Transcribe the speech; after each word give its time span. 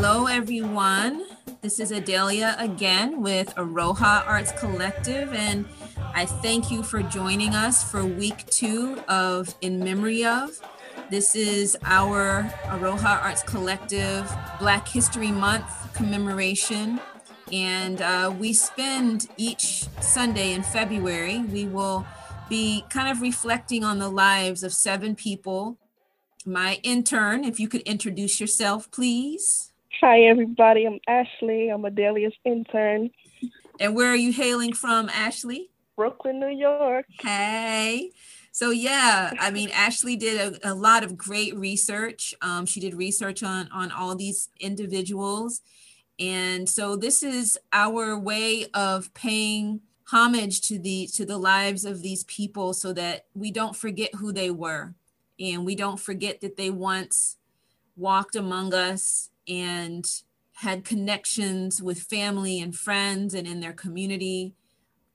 Hello, 0.00 0.26
everyone. 0.26 1.26
This 1.60 1.80
is 1.80 1.90
Adelia 1.90 2.54
again 2.60 3.20
with 3.20 3.52
Aroha 3.56 4.24
Arts 4.28 4.52
Collective, 4.52 5.34
and 5.34 5.66
I 6.14 6.24
thank 6.24 6.70
you 6.70 6.84
for 6.84 7.02
joining 7.02 7.52
us 7.52 7.82
for 7.82 8.06
week 8.06 8.46
two 8.46 9.00
of 9.08 9.52
In 9.60 9.80
Memory 9.80 10.24
of. 10.24 10.50
This 11.10 11.34
is 11.34 11.76
our 11.84 12.44
Aroha 12.66 13.20
Arts 13.24 13.42
Collective 13.42 14.32
Black 14.60 14.86
History 14.86 15.32
Month 15.32 15.92
commemoration. 15.94 17.00
And 17.52 18.00
uh, 18.00 18.32
we 18.38 18.52
spend 18.52 19.28
each 19.36 19.86
Sunday 20.00 20.52
in 20.52 20.62
February, 20.62 21.40
we 21.40 21.64
will 21.66 22.06
be 22.48 22.84
kind 22.88 23.10
of 23.10 23.20
reflecting 23.20 23.82
on 23.82 23.98
the 23.98 24.08
lives 24.08 24.62
of 24.62 24.72
seven 24.72 25.16
people. 25.16 25.76
My 26.46 26.78
intern, 26.84 27.42
if 27.42 27.58
you 27.58 27.66
could 27.66 27.82
introduce 27.82 28.40
yourself, 28.40 28.88
please. 28.92 29.67
Hi, 30.00 30.20
everybody. 30.26 30.86
I'm 30.86 31.00
Ashley. 31.08 31.70
I'm 31.70 31.84
Adelia's 31.84 32.32
intern. 32.44 33.10
And 33.80 33.96
where 33.96 34.06
are 34.06 34.16
you 34.16 34.32
hailing 34.32 34.72
from, 34.72 35.08
Ashley? 35.08 35.70
Brooklyn, 35.96 36.38
New 36.38 36.56
York. 36.56 37.06
Hey. 37.20 38.12
So 38.52 38.70
yeah, 38.70 39.32
I 39.40 39.50
mean, 39.50 39.70
Ashley 39.70 40.14
did 40.14 40.54
a, 40.62 40.70
a 40.70 40.74
lot 40.74 41.02
of 41.02 41.16
great 41.16 41.56
research. 41.56 42.32
Um, 42.42 42.64
she 42.64 42.78
did 42.78 42.94
research 42.94 43.42
on 43.42 43.68
on 43.72 43.90
all 43.90 44.14
these 44.14 44.50
individuals, 44.60 45.62
and 46.20 46.68
so 46.68 46.94
this 46.94 47.24
is 47.24 47.58
our 47.72 48.16
way 48.16 48.66
of 48.74 49.12
paying 49.14 49.80
homage 50.12 50.60
to 50.62 50.78
the 50.78 51.08
to 51.14 51.26
the 51.26 51.38
lives 51.38 51.84
of 51.84 52.02
these 52.02 52.22
people, 52.24 52.72
so 52.72 52.92
that 52.92 53.26
we 53.34 53.50
don't 53.50 53.74
forget 53.74 54.14
who 54.14 54.32
they 54.32 54.52
were, 54.52 54.94
and 55.40 55.66
we 55.66 55.74
don't 55.74 55.98
forget 55.98 56.40
that 56.40 56.56
they 56.56 56.70
once 56.70 57.36
walked 57.96 58.36
among 58.36 58.72
us 58.72 59.30
and 59.48 60.04
had 60.56 60.84
connections 60.84 61.80
with 61.80 62.00
family 62.00 62.60
and 62.60 62.74
friends 62.74 63.32
and 63.32 63.46
in 63.46 63.60
their 63.60 63.72
community, 63.72 64.54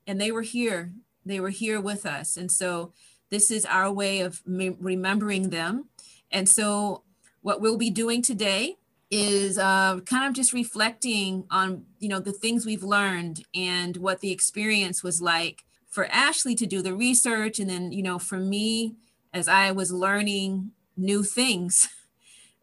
and 0.07 0.19
they 0.19 0.31
were 0.31 0.41
here. 0.41 0.93
They 1.25 1.39
were 1.39 1.49
here 1.49 1.79
with 1.79 2.05
us, 2.05 2.37
and 2.37 2.51
so 2.51 2.93
this 3.29 3.49
is 3.49 3.65
our 3.65 3.91
way 3.91 4.21
of 4.21 4.41
remembering 4.45 5.49
them. 5.49 5.89
And 6.31 6.47
so, 6.47 7.03
what 7.41 7.61
we'll 7.61 7.77
be 7.77 7.89
doing 7.89 8.21
today 8.21 8.77
is 9.09 9.57
uh, 9.57 9.99
kind 10.05 10.25
of 10.25 10.33
just 10.33 10.53
reflecting 10.53 11.45
on 11.49 11.85
you 11.99 12.09
know 12.09 12.19
the 12.19 12.31
things 12.31 12.65
we've 12.65 12.83
learned 12.83 13.43
and 13.53 13.97
what 13.97 14.19
the 14.19 14.31
experience 14.31 15.03
was 15.03 15.21
like 15.21 15.63
for 15.89 16.05
Ashley 16.07 16.55
to 16.55 16.65
do 16.65 16.81
the 16.81 16.95
research, 16.95 17.59
and 17.59 17.69
then 17.69 17.91
you 17.91 18.03
know 18.03 18.19
for 18.19 18.37
me 18.37 18.95
as 19.33 19.47
I 19.47 19.71
was 19.71 19.91
learning 19.91 20.71
new 20.95 21.23
things. 21.23 21.89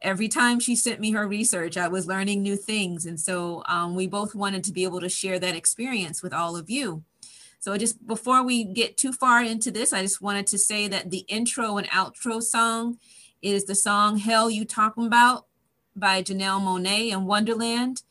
Every 0.03 0.29
time 0.29 0.61
she 0.61 0.77
sent 0.77 1.01
me 1.01 1.13
her 1.13 1.29
research, 1.29 1.77
I 1.77 1.89
was 1.89 2.07
learning 2.07 2.43
new 2.43 2.57
things. 2.57 3.05
And 3.07 3.21
so 3.21 3.63
um, 3.69 3.95
we 3.95 4.07
both 4.07 4.35
wanted 4.35 4.65
to 4.65 4.73
be 4.73 4.85
able 4.85 5.01
to 5.01 5.09
share 5.09 5.39
that 5.39 5.55
experience 5.55 6.23
with 6.23 6.33
all 6.33 6.57
of 6.57 6.71
you. 6.71 7.05
So 7.59 7.77
just 7.77 8.07
before 8.07 8.43
we 8.43 8.65
get 8.65 8.97
too 8.97 9.13
far 9.13 9.45
into 9.45 9.71
this, 9.71 9.93
I 9.93 10.01
just 10.01 10.23
wanted 10.23 10.47
to 10.49 10.59
say 10.59 10.89
that 10.89 11.11
the 11.11 11.25
intro 11.29 11.77
and 11.77 11.87
outro 11.89 12.43
song 12.43 12.99
is 13.43 13.65
the 13.65 13.75
song 13.75 14.17
Hell 14.17 14.51
You 14.51 14.65
Talking 14.65 15.07
About 15.07 15.47
by 15.95 16.23
Janelle 16.23 16.63
Monáe 16.63 17.13
and 17.13 17.27
Wondaland. 17.27 18.03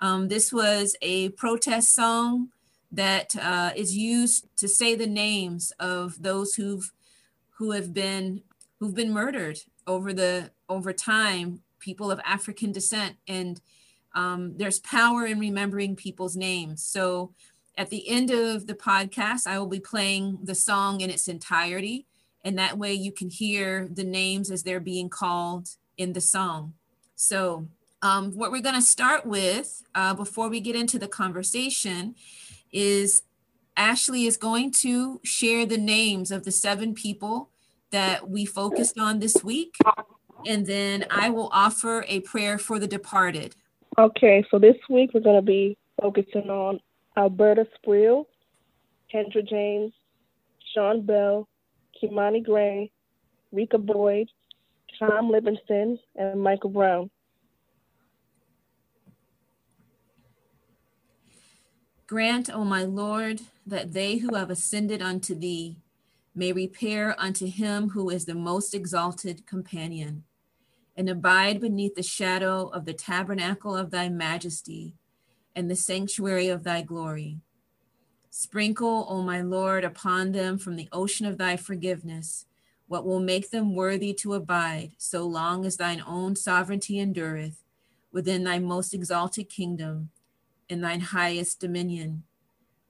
Um, 0.00 0.26
this 0.26 0.52
was 0.52 0.96
a 1.02 1.28
protest 1.30 1.94
song 1.94 2.48
that 2.90 3.36
uh, 3.36 3.70
is 3.76 3.96
used 3.96 4.46
to 4.56 4.68
say 4.68 4.94
the 4.94 5.06
names 5.06 5.72
of 5.78 6.22
those 6.22 6.54
who've 6.54 6.92
who 7.58 7.70
have 7.70 7.94
been 7.94 8.42
who've 8.78 8.94
been 8.94 9.12
murdered 9.12 9.60
over 9.86 10.12
the 10.12 10.50
over 10.68 10.92
time, 10.92 11.60
people 11.78 12.10
of 12.10 12.20
African 12.24 12.72
descent, 12.72 13.16
and 13.28 13.60
um, 14.14 14.54
there's 14.56 14.80
power 14.80 15.26
in 15.26 15.38
remembering 15.38 15.94
people's 15.94 16.36
names. 16.36 16.82
So 16.82 17.34
at 17.76 17.90
the 17.90 18.08
end 18.08 18.30
of 18.30 18.66
the 18.66 18.74
podcast, 18.74 19.46
I 19.46 19.58
will 19.58 19.66
be 19.66 19.80
playing 19.80 20.38
the 20.42 20.54
song 20.54 21.02
in 21.02 21.10
its 21.10 21.28
entirety. 21.28 22.06
And 22.42 22.58
that 22.58 22.78
way 22.78 22.94
you 22.94 23.12
can 23.12 23.28
hear 23.28 23.88
the 23.90 24.04
names 24.04 24.50
as 24.50 24.62
they're 24.62 24.80
being 24.80 25.08
called 25.08 25.68
in 25.98 26.12
the 26.12 26.20
song. 26.20 26.74
So, 27.16 27.68
um, 28.02 28.32
what 28.32 28.52
we're 28.52 28.60
going 28.60 28.74
to 28.74 28.82
start 28.82 29.26
with 29.26 29.82
uh, 29.94 30.14
before 30.14 30.48
we 30.48 30.60
get 30.60 30.76
into 30.76 30.98
the 30.98 31.08
conversation 31.08 32.14
is 32.70 33.22
Ashley 33.76 34.26
is 34.26 34.36
going 34.36 34.70
to 34.72 35.20
share 35.24 35.66
the 35.66 35.78
names 35.78 36.30
of 36.30 36.44
the 36.44 36.52
seven 36.52 36.94
people 36.94 37.50
that 37.90 38.28
we 38.28 38.44
focused 38.44 38.98
on 38.98 39.18
this 39.20 39.36
week. 39.42 39.76
And 40.46 40.66
then 40.66 41.06
I 41.10 41.30
will 41.30 41.48
offer 41.52 42.04
a 42.08 42.20
prayer 42.20 42.58
for 42.58 42.78
the 42.78 42.86
departed. 42.86 43.56
Okay, 43.98 44.44
so 44.50 44.58
this 44.58 44.76
week 44.90 45.10
we're 45.14 45.20
going 45.20 45.36
to 45.36 45.42
be 45.42 45.76
focusing 46.00 46.50
on 46.50 46.80
Alberta 47.16 47.66
Spruill, 47.76 48.26
Kendra 49.12 49.46
James, 49.48 49.92
Sean 50.74 51.04
Bell, 51.04 51.48
Kimani 52.00 52.44
Grey, 52.44 52.90
Rekia 53.54 53.84
Boyd, 53.84 54.28
Tom 54.98 55.30
Livingston, 55.30 55.98
and 56.14 56.42
Michael 56.42 56.70
Brown. 56.70 57.10
Grant, 62.06 62.48
O 62.52 62.64
my 62.64 62.84
Lord, 62.84 63.40
that 63.66 63.92
they 63.92 64.18
who 64.18 64.34
have 64.36 64.50
ascended 64.50 65.02
unto 65.02 65.34
thee 65.34 65.78
may 66.36 66.52
repair 66.52 67.16
unto 67.18 67.46
him 67.46 67.88
who 67.88 68.10
is 68.10 68.26
the 68.26 68.34
most 68.34 68.74
exalted 68.74 69.46
companion, 69.46 70.24
and 70.94 71.08
abide 71.08 71.60
beneath 71.60 71.94
the 71.94 72.02
shadow 72.02 72.68
of 72.68 72.84
the 72.84 72.92
tabernacle 72.92 73.74
of 73.74 73.90
thy 73.90 74.08
majesty 74.08 74.94
and 75.54 75.70
the 75.70 75.76
sanctuary 75.76 76.48
of 76.48 76.62
thy 76.62 76.82
glory. 76.82 77.40
Sprinkle, 78.28 79.06
O 79.08 79.22
my 79.22 79.40
Lord, 79.40 79.82
upon 79.82 80.32
them 80.32 80.58
from 80.58 80.76
the 80.76 80.90
ocean 80.92 81.24
of 81.24 81.38
thy 81.38 81.56
forgiveness 81.56 82.44
what 82.86 83.04
will 83.04 83.18
make 83.18 83.50
them 83.50 83.74
worthy 83.74 84.12
to 84.12 84.34
abide 84.34 84.92
so 84.98 85.24
long 85.24 85.64
as 85.64 85.76
thine 85.76 86.02
own 86.06 86.36
sovereignty 86.36 87.00
endureth 87.00 87.64
within 88.12 88.44
thy 88.44 88.58
most 88.58 88.94
exalted 88.94 89.48
kingdom 89.48 90.10
in 90.68 90.80
thine 90.80 91.00
highest 91.00 91.60
dominion. 91.60 92.24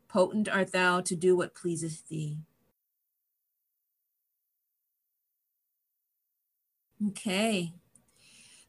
Potent 0.08 0.48
art 0.48 0.72
thou 0.72 1.00
to 1.00 1.16
do 1.16 1.36
what 1.36 1.54
pleaseth 1.54 2.08
thee. 2.08 2.38
Okay. 7.04 7.72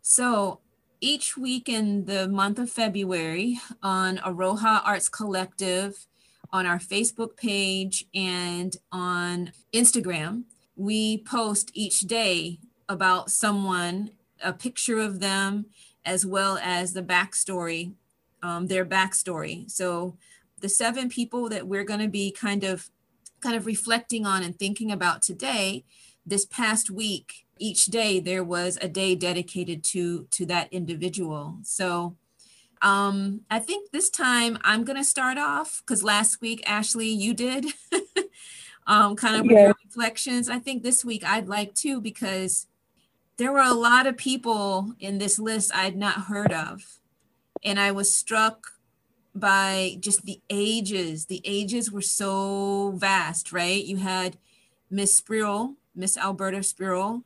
So 0.02 0.60
each 1.00 1.38
week 1.38 1.70
in 1.70 2.06
the 2.06 2.28
month 2.28 2.60
of 2.60 2.70
February 2.70 3.60
on 3.82 4.18
Aroha 4.18 4.82
Arts 4.84 5.08
Collective, 5.08 6.08
on 6.52 6.66
our 6.66 6.80
Facebook 6.80 7.38
page, 7.38 8.06
and 8.14 8.76
on 8.92 9.52
Instagram, 9.74 10.44
we 10.76 11.20
post 11.20 11.72
each 11.74 12.02
day 12.02 12.60
about 12.90 13.30
someone, 13.30 14.12
a 14.44 14.54
picture 14.54 15.00
of 15.00 15.20
them, 15.20 15.66
as 16.06 16.26
well 16.26 16.58
as 16.62 16.94
the 16.94 17.04
backstory, 17.04 17.94
um, 18.42 18.68
their 18.68 18.86
backstory. 18.86 19.70
So 19.70 20.18
the 20.60 20.70
seven 20.70 21.10
people 21.10 21.50
that 21.50 21.68
we're 21.68 21.84
going 21.84 22.00
to 22.00 22.08
be 22.08 22.32
kind 22.32 22.64
of 22.64 22.90
kind 23.40 23.56
of 23.56 23.66
reflecting 23.66 24.26
on 24.26 24.42
and 24.42 24.58
thinking 24.58 24.92
about 24.92 25.22
today 25.22 25.84
this 26.26 26.46
past 26.46 26.90
week 26.90 27.47
each 27.60 27.86
day 27.86 28.20
there 28.20 28.44
was 28.44 28.78
a 28.82 28.88
day 28.88 29.16
dedicated 29.16 29.84
to 29.86 30.28
to 30.32 30.46
that 30.48 30.72
individual. 30.72 31.60
So 31.64 32.16
um 32.82 33.42
i 33.50 33.60
think 33.60 33.90
this 33.92 34.10
time 34.10 34.58
i'm 34.62 34.84
going 34.84 34.98
to 34.98 35.04
start 35.04 35.38
off 35.38 35.82
because 35.82 36.04
last 36.04 36.42
week 36.42 36.62
ashley 36.70 37.08
you 37.08 37.34
did 37.34 37.66
um 38.88 39.16
kind 39.16 39.36
of 39.36 39.52
yeah. 39.52 39.74
reflections. 39.84 40.50
I 40.50 40.60
think 40.60 40.84
this 40.84 41.04
week 41.04 41.24
i'd 41.26 41.48
like 41.48 41.74
to 41.76 42.00
because 42.00 42.68
there 43.38 43.52
were 43.52 43.60
a 43.60 43.74
lot 43.74 44.08
of 44.08 44.18
people 44.18 44.94
in 45.00 45.18
this 45.18 45.40
list 45.40 45.72
i'd 45.76 45.98
not 45.98 46.26
heard 46.26 46.54
of. 46.54 47.00
And 47.64 47.80
i 47.80 47.92
was 47.92 48.14
struck 48.14 48.68
by 49.34 49.98
just 50.00 50.26
the 50.26 50.42
ages. 50.50 51.26
The 51.26 51.42
ages 51.46 51.92
were 51.92 52.02
so 52.02 52.92
vast 52.96 53.52
right? 53.52 53.84
You 53.84 53.98
had 53.98 54.38
miss 54.90 55.20
Spruill, 55.20 55.76
miss 55.96 56.18
alberta 56.18 56.60
Spruill, 56.60 57.24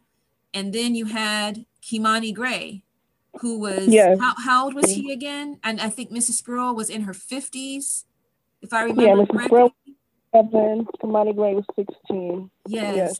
and 0.54 0.74
then 0.74 0.96
you 0.96 1.06
had 1.06 1.66
Kimani 1.82 2.34
Grey, 2.34 2.84
who 3.40 3.60
was 3.60 3.88
yes. 3.88 4.20
how, 4.20 4.34
how 4.38 4.66
old 4.66 4.74
was 4.74 4.92
he 4.92 5.12
again? 5.12 5.60
And 5.64 5.80
I 5.80 5.90
think 5.90 6.12
Mrs. 6.12 6.42
Spruill 6.42 6.76
was 6.76 6.90
in 6.90 7.04
her 7.04 7.14
fifties, 7.14 8.06
if 8.62 8.74
I 8.74 8.84
remember. 8.84 9.04
Yeah, 9.04 9.14
Mrs. 9.26 9.48
Spruill 9.48 9.72
seven. 10.34 10.88
Kimani 11.02 11.36
Grey 11.36 11.56
was 11.56 11.66
sixteen. 11.76 12.50
Yes. 12.68 13.18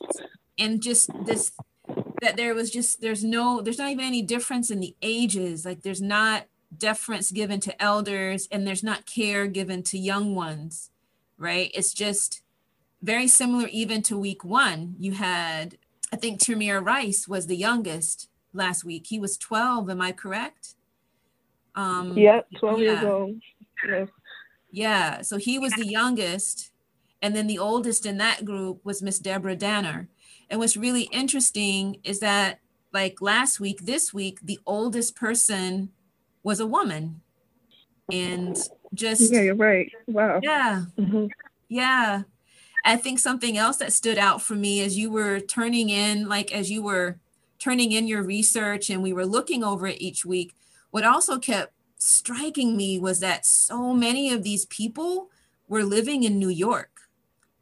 and 0.58 0.82
just 0.82 1.10
this 1.24 1.52
that 2.20 2.36
there 2.36 2.54
was 2.54 2.70
just 2.70 3.00
there's 3.00 3.24
no 3.24 3.60
there's 3.60 3.78
not 3.78 3.90
even 3.90 4.04
any 4.04 4.22
difference 4.22 4.70
in 4.70 4.80
the 4.80 4.94
ages. 5.02 5.64
Like 5.64 5.82
there's 5.82 6.02
not 6.02 6.44
deference 6.76 7.30
given 7.30 7.60
to 7.60 7.82
elders, 7.82 8.48
and 8.50 8.66
there's 8.66 8.82
not 8.82 9.06
care 9.06 9.46
given 9.46 9.82
to 9.84 9.98
young 9.98 10.34
ones, 10.34 10.90
right? 11.38 11.70
It's 11.74 11.92
just 11.92 12.42
very 13.02 13.26
similar 13.28 13.66
even 13.68 14.02
to 14.02 14.16
week 14.16 14.44
one. 14.44 14.94
You 14.98 15.12
had 15.12 15.76
I 16.12 16.16
think 16.16 16.40
Tamir 16.40 16.84
Rice 16.84 17.26
was 17.26 17.46
the 17.46 17.56
youngest 17.56 18.28
last 18.52 18.84
week. 18.84 19.06
He 19.06 19.18
was 19.18 19.38
12, 19.38 19.88
am 19.88 20.00
I 20.02 20.12
correct? 20.12 20.74
Um, 21.74 22.16
yeah, 22.16 22.42
12 22.58 22.80
yeah. 22.80 22.84
years 22.84 23.04
old. 23.04 23.40
Yes. 23.88 24.08
Yeah, 24.70 25.22
so 25.22 25.38
he 25.38 25.58
was 25.58 25.72
the 25.72 25.86
youngest. 25.86 26.70
And 27.22 27.34
then 27.34 27.46
the 27.46 27.58
oldest 27.58 28.04
in 28.04 28.18
that 28.18 28.44
group 28.44 28.84
was 28.84 29.02
Miss 29.02 29.18
Deborah 29.18 29.56
Danner. 29.56 30.08
And 30.50 30.60
what's 30.60 30.76
really 30.76 31.04
interesting 31.04 31.98
is 32.04 32.20
that, 32.20 32.58
like 32.92 33.22
last 33.22 33.58
week, 33.58 33.86
this 33.86 34.12
week, 34.12 34.38
the 34.42 34.58
oldest 34.66 35.16
person 35.16 35.90
was 36.42 36.60
a 36.60 36.66
woman. 36.66 37.22
And 38.10 38.56
just. 38.92 39.32
Yeah, 39.32 39.40
you're 39.40 39.54
right. 39.54 39.90
Wow. 40.08 40.40
Yeah. 40.42 40.82
Mm-hmm. 40.98 41.26
Yeah. 41.68 42.22
I 42.84 42.96
think 42.96 43.18
something 43.18 43.56
else 43.56 43.76
that 43.76 43.92
stood 43.92 44.18
out 44.18 44.42
for 44.42 44.54
me 44.54 44.82
as 44.82 44.98
you 44.98 45.10
were 45.10 45.40
turning 45.40 45.88
in, 45.88 46.28
like 46.28 46.52
as 46.52 46.70
you 46.70 46.82
were 46.82 47.18
turning 47.58 47.92
in 47.92 48.08
your 48.08 48.22
research 48.22 48.90
and 48.90 49.02
we 49.02 49.12
were 49.12 49.26
looking 49.26 49.62
over 49.62 49.86
it 49.86 50.00
each 50.00 50.24
week, 50.24 50.54
what 50.90 51.04
also 51.04 51.38
kept 51.38 51.72
striking 51.96 52.76
me 52.76 52.98
was 52.98 53.20
that 53.20 53.46
so 53.46 53.94
many 53.94 54.32
of 54.32 54.42
these 54.42 54.66
people 54.66 55.30
were 55.68 55.84
living 55.84 56.24
in 56.24 56.38
New 56.38 56.48
York. 56.48 56.90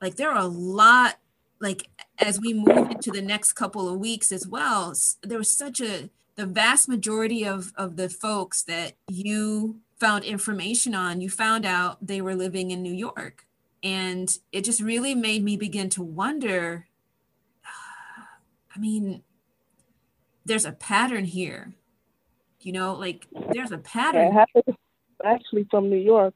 Like 0.00 0.16
there 0.16 0.30
are 0.30 0.42
a 0.42 0.46
lot, 0.46 1.18
like 1.60 1.88
as 2.18 2.40
we 2.40 2.54
move 2.54 2.90
into 2.90 3.10
the 3.10 3.20
next 3.20 3.52
couple 3.52 3.88
of 3.88 4.00
weeks 4.00 4.32
as 4.32 4.48
well, 4.48 4.94
there 5.22 5.38
was 5.38 5.50
such 5.50 5.82
a, 5.82 6.08
the 6.36 6.46
vast 6.46 6.88
majority 6.88 7.44
of, 7.44 7.72
of 7.76 7.96
the 7.96 8.08
folks 8.08 8.62
that 8.62 8.94
you 9.08 9.80
found 9.98 10.24
information 10.24 10.94
on, 10.94 11.20
you 11.20 11.28
found 11.28 11.66
out 11.66 11.98
they 12.00 12.22
were 12.22 12.34
living 12.34 12.70
in 12.70 12.82
New 12.82 12.94
York. 12.94 13.46
And 13.82 14.36
it 14.52 14.64
just 14.64 14.80
really 14.80 15.14
made 15.14 15.42
me 15.42 15.56
begin 15.56 15.88
to 15.90 16.02
wonder 16.02 16.86
I 18.74 18.78
mean, 18.78 19.22
there's 20.44 20.64
a 20.64 20.72
pattern 20.72 21.24
here. 21.24 21.74
You 22.60 22.72
know, 22.72 22.94
like 22.94 23.26
there's 23.52 23.72
a 23.72 23.78
pattern. 23.78 24.34
Yeah, 24.34 24.74
actually 25.24 25.66
from 25.70 25.88
New 25.88 25.96
York. 25.96 26.34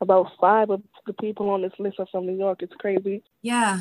About 0.00 0.26
five 0.38 0.68
of 0.68 0.82
the 1.06 1.14
people 1.14 1.48
on 1.48 1.62
this 1.62 1.72
list 1.78 1.98
are 1.98 2.06
from 2.12 2.26
New 2.26 2.36
York. 2.36 2.62
It's 2.62 2.74
crazy. 2.74 3.22
Yeah. 3.40 3.80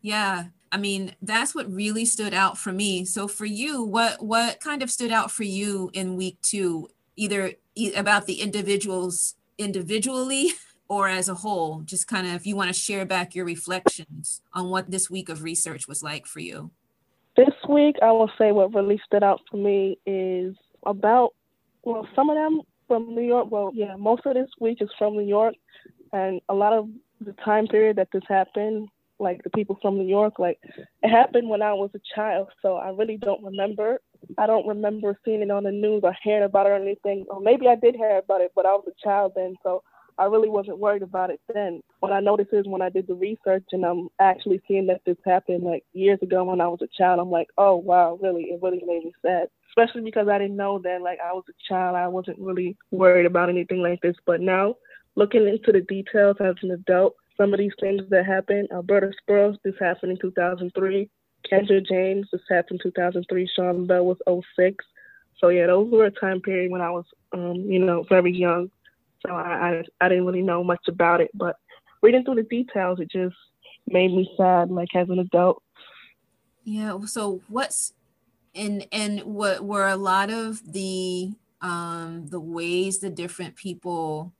Yeah. 0.00 0.46
I 0.72 0.78
mean, 0.78 1.14
that's 1.22 1.54
what 1.54 1.72
really 1.72 2.04
stood 2.04 2.34
out 2.34 2.58
for 2.58 2.72
me. 2.72 3.04
So 3.04 3.28
for 3.28 3.44
you, 3.44 3.82
what 3.82 4.22
what 4.22 4.58
kind 4.60 4.82
of 4.82 4.90
stood 4.90 5.12
out 5.12 5.30
for 5.30 5.44
you 5.44 5.90
in 5.92 6.16
week 6.16 6.38
2, 6.42 6.88
either 7.16 7.52
about 7.94 8.26
the 8.26 8.40
individuals 8.40 9.36
individually 9.58 10.52
or 10.92 11.08
as 11.08 11.26
a 11.26 11.34
whole? 11.34 11.80
Just 11.86 12.06
kind 12.06 12.26
of, 12.26 12.34
if 12.34 12.46
you 12.46 12.54
want 12.54 12.68
to 12.68 12.78
share 12.78 13.06
back 13.06 13.34
your 13.34 13.46
reflections 13.46 14.42
on 14.52 14.68
what 14.68 14.90
this 14.90 15.08
week 15.08 15.30
of 15.30 15.42
research 15.42 15.88
was 15.88 16.02
like 16.02 16.26
for 16.26 16.40
you. 16.40 16.70
This 17.34 17.54
week, 17.66 17.96
I 18.02 18.12
will 18.12 18.30
say 18.36 18.52
what 18.52 18.74
really 18.74 19.00
stood 19.06 19.22
out 19.22 19.40
for 19.50 19.56
me 19.56 19.96
is 20.04 20.54
about, 20.84 21.30
well, 21.82 22.06
some 22.14 22.28
of 22.28 22.36
them 22.36 22.60
from 22.88 23.14
New 23.14 23.22
York. 23.22 23.50
Well, 23.50 23.70
yeah, 23.72 23.96
most 23.96 24.26
of 24.26 24.34
this 24.34 24.50
week 24.60 24.82
is 24.82 24.90
from 24.98 25.14
New 25.14 25.26
York. 25.26 25.54
And 26.12 26.42
a 26.50 26.54
lot 26.54 26.74
of 26.74 26.90
the 27.22 27.32
time 27.42 27.68
period 27.68 27.96
that 27.96 28.08
this 28.12 28.24
happened, 28.28 28.90
like 29.18 29.42
the 29.44 29.50
people 29.50 29.78
from 29.80 29.96
New 29.96 30.06
York, 30.06 30.38
like 30.38 30.58
it 31.02 31.08
happened 31.08 31.48
when 31.48 31.62
I 31.62 31.72
was 31.72 31.88
a 31.94 32.00
child. 32.14 32.48
So 32.60 32.76
I 32.76 32.90
really 32.90 33.16
don't 33.16 33.42
remember. 33.42 34.02
I 34.36 34.46
don't 34.46 34.66
remember 34.66 35.18
seeing 35.24 35.40
it 35.40 35.50
on 35.50 35.64
the 35.64 35.72
news 35.72 36.02
or 36.04 36.14
hearing 36.22 36.44
about 36.44 36.66
it 36.66 36.70
or 36.70 36.74
anything. 36.74 37.24
Or 37.30 37.40
maybe 37.40 37.66
I 37.66 37.76
did 37.76 37.96
hear 37.96 38.18
about 38.18 38.42
it, 38.42 38.52
but 38.54 38.66
I 38.66 38.72
was 38.72 38.84
a 38.88 39.02
child 39.02 39.32
then. 39.34 39.56
So 39.62 39.82
I 40.18 40.24
really 40.24 40.48
wasn't 40.48 40.78
worried 40.78 41.02
about 41.02 41.30
it 41.30 41.40
then. 41.52 41.82
What 42.00 42.12
I 42.12 42.20
noticed 42.20 42.52
is 42.52 42.66
when 42.66 42.82
I 42.82 42.88
did 42.88 43.06
the 43.06 43.14
research 43.14 43.64
and 43.72 43.84
I'm 43.84 44.08
actually 44.20 44.60
seeing 44.68 44.86
that 44.86 45.00
this 45.04 45.16
happened 45.24 45.64
like 45.64 45.84
years 45.92 46.18
ago 46.22 46.44
when 46.44 46.60
I 46.60 46.68
was 46.68 46.80
a 46.82 46.88
child, 46.96 47.20
I'm 47.20 47.30
like, 47.30 47.48
oh 47.58 47.76
wow, 47.76 48.18
really, 48.22 48.44
it 48.44 48.60
really 48.62 48.82
made 48.86 49.04
me 49.04 49.12
sad. 49.22 49.48
Especially 49.70 50.02
because 50.02 50.28
I 50.28 50.38
didn't 50.38 50.56
know 50.56 50.78
then, 50.82 51.02
like 51.02 51.18
I 51.24 51.32
was 51.32 51.44
a 51.48 51.52
child, 51.68 51.96
I 51.96 52.08
wasn't 52.08 52.38
really 52.38 52.76
worried 52.90 53.26
about 53.26 53.48
anything 53.48 53.82
like 53.82 54.00
this. 54.02 54.16
But 54.26 54.40
now, 54.40 54.76
looking 55.16 55.48
into 55.48 55.72
the 55.72 55.80
details 55.80 56.36
as 56.40 56.56
an 56.62 56.72
adult, 56.72 57.16
some 57.36 57.52
of 57.52 57.58
these 57.58 57.72
things 57.80 58.02
that 58.10 58.26
happened, 58.26 58.68
Alberta 58.72 59.10
Sprouse, 59.22 59.56
this 59.64 59.74
happened 59.80 60.12
in 60.12 60.18
2003. 60.18 61.08
Kendra 61.50 61.84
James, 61.84 62.28
this 62.30 62.42
happened 62.48 62.80
in 62.84 62.90
2003. 62.90 63.50
Sean 63.54 63.86
Bell 63.86 64.04
was 64.04 64.44
06. 64.56 64.84
So 65.38 65.48
yeah, 65.48 65.66
those 65.66 65.90
were 65.90 66.04
a 66.04 66.10
time 66.10 66.40
period 66.40 66.70
when 66.70 66.80
I 66.80 66.90
was, 66.90 67.04
um, 67.32 67.56
you 67.66 67.78
know, 67.84 68.04
very 68.08 68.32
young. 68.32 68.70
So 69.24 69.32
I, 69.32 69.40
I, 69.40 69.82
I 70.00 70.08
didn't 70.08 70.26
really 70.26 70.42
know 70.42 70.64
much 70.64 70.82
about 70.88 71.20
it, 71.20 71.30
but 71.34 71.56
reading 72.02 72.24
through 72.24 72.36
the 72.36 72.42
details, 72.42 73.00
it 73.00 73.10
just 73.10 73.36
made 73.86 74.12
me 74.12 74.28
sad, 74.36 74.70
like 74.70 74.88
as 74.94 75.08
an 75.08 75.18
adult. 75.18 75.62
Yeah. 76.64 76.98
So 77.06 77.40
what's 77.48 77.92
and 78.54 78.86
and 78.92 79.20
what 79.20 79.64
were 79.64 79.88
a 79.88 79.96
lot 79.96 80.30
of 80.30 80.72
the 80.72 81.32
um 81.60 82.26
the 82.28 82.40
ways 82.40 82.98
the 82.98 83.10
different 83.10 83.56
people 83.56 84.32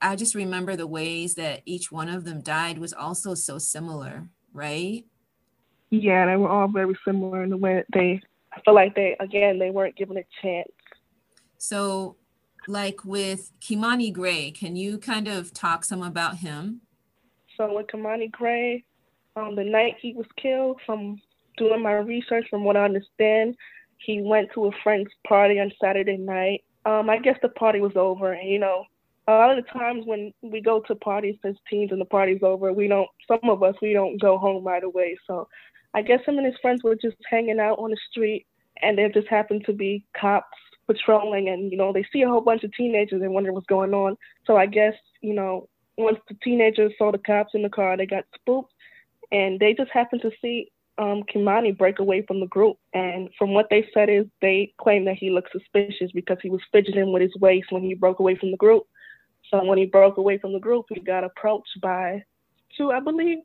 I 0.00 0.14
just 0.14 0.34
remember 0.34 0.76
the 0.76 0.86
ways 0.86 1.34
that 1.34 1.62
each 1.64 1.90
one 1.90 2.08
of 2.08 2.24
them 2.24 2.40
died 2.40 2.78
was 2.78 2.92
also 2.92 3.34
so 3.34 3.58
similar, 3.58 4.28
right? 4.52 5.04
Yeah, 5.90 6.26
they 6.26 6.36
were 6.36 6.48
all 6.48 6.68
very 6.68 6.96
similar 7.04 7.42
in 7.42 7.50
the 7.50 7.56
way 7.56 7.74
that 7.74 7.86
they 7.92 8.20
I 8.52 8.60
feel 8.64 8.74
like 8.74 8.94
they 8.94 9.16
again 9.18 9.58
they 9.58 9.70
weren't 9.70 9.96
given 9.96 10.16
a 10.16 10.24
chance. 10.42 10.68
So 11.58 12.16
like 12.68 13.04
with 13.04 13.50
Kimani 13.60 14.12
Grey, 14.12 14.50
can 14.50 14.76
you 14.76 14.98
kind 14.98 15.28
of 15.28 15.52
talk 15.52 15.84
some 15.84 16.02
about 16.02 16.36
him? 16.36 16.82
So 17.56 17.74
with 17.74 17.86
Kimani 17.86 18.30
Grey, 18.30 18.84
um, 19.36 19.56
the 19.56 19.64
night 19.64 19.96
he 20.00 20.12
was 20.12 20.26
killed, 20.40 20.80
from 20.84 21.20
doing 21.56 21.82
my 21.82 21.92
research, 21.92 22.46
from 22.48 22.64
what 22.64 22.76
I 22.76 22.84
understand, 22.84 23.56
he 23.98 24.22
went 24.22 24.50
to 24.54 24.66
a 24.66 24.70
friend's 24.82 25.10
party 25.26 25.58
on 25.58 25.72
Saturday 25.82 26.16
night. 26.16 26.64
Um, 26.84 27.10
I 27.10 27.18
guess 27.18 27.36
the 27.42 27.48
party 27.48 27.80
was 27.80 27.96
over, 27.96 28.32
and 28.32 28.48
you 28.48 28.58
know, 28.58 28.84
a 29.26 29.32
lot 29.32 29.56
of 29.56 29.64
the 29.64 29.70
times 29.70 30.06
when 30.06 30.32
we 30.42 30.60
go 30.60 30.80
to 30.80 30.94
parties 30.94 31.36
as 31.44 31.56
teens 31.68 31.90
and 31.92 32.00
the 32.00 32.06
party's 32.06 32.42
over, 32.42 32.72
we 32.72 32.88
don't. 32.88 33.08
Some 33.26 33.50
of 33.50 33.62
us 33.62 33.74
we 33.82 33.92
don't 33.92 34.20
go 34.20 34.38
home 34.38 34.64
right 34.64 34.84
away. 34.84 35.16
So, 35.26 35.48
I 35.94 36.02
guess 36.02 36.20
him 36.24 36.38
and 36.38 36.46
his 36.46 36.56
friends 36.62 36.82
were 36.82 36.96
just 36.96 37.16
hanging 37.28 37.60
out 37.60 37.78
on 37.78 37.90
the 37.90 37.98
street, 38.10 38.46
and 38.80 38.96
there 38.96 39.08
just 39.08 39.28
happened 39.28 39.64
to 39.66 39.72
be 39.72 40.04
cops 40.18 40.46
patrolling 40.88 41.48
and, 41.48 41.70
you 41.70 41.78
know, 41.78 41.92
they 41.92 42.04
see 42.12 42.22
a 42.22 42.28
whole 42.28 42.40
bunch 42.40 42.64
of 42.64 42.72
teenagers 42.72 43.22
and 43.22 43.32
wonder 43.32 43.52
what's 43.52 43.66
going 43.66 43.94
on. 43.94 44.16
So 44.46 44.56
I 44.56 44.66
guess, 44.66 44.94
you 45.20 45.34
know, 45.34 45.68
once 45.96 46.18
the 46.28 46.36
teenagers 46.42 46.92
saw 46.98 47.12
the 47.12 47.18
cops 47.18 47.54
in 47.54 47.62
the 47.62 47.68
car, 47.68 47.96
they 47.96 48.06
got 48.06 48.24
spooked 48.34 48.72
and 49.30 49.60
they 49.60 49.74
just 49.74 49.90
happened 49.92 50.22
to 50.22 50.30
see 50.40 50.72
um, 50.98 51.22
Kimani 51.32 51.76
break 51.76 51.98
away 51.98 52.22
from 52.22 52.40
the 52.40 52.46
group. 52.46 52.78
And 52.94 53.28
from 53.38 53.54
what 53.54 53.68
they 53.70 53.86
said 53.94 54.08
is 54.08 54.26
they 54.40 54.72
claim 54.80 55.04
that 55.04 55.16
he 55.16 55.30
looked 55.30 55.52
suspicious 55.52 56.10
because 56.12 56.38
he 56.42 56.50
was 56.50 56.60
fidgeting 56.72 57.12
with 57.12 57.22
his 57.22 57.36
waist 57.36 57.70
when 57.70 57.82
he 57.82 57.94
broke 57.94 58.18
away 58.18 58.36
from 58.36 58.50
the 58.50 58.56
group. 58.56 58.84
So 59.50 59.64
when 59.64 59.78
he 59.78 59.86
broke 59.86 60.16
away 60.16 60.38
from 60.38 60.52
the 60.52 60.58
group, 60.58 60.86
he 60.88 61.00
got 61.00 61.24
approached 61.24 61.80
by 61.80 62.24
two, 62.76 62.90
I 62.90 63.00
believe, 63.00 63.38